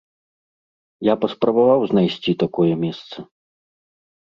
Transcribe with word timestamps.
Я 1.07 1.15
паспрабаваў 1.25 1.81
знайсці 1.93 2.31
такое 2.47 2.73
месца. 2.87 3.17